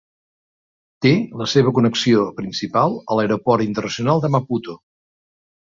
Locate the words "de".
4.25-4.33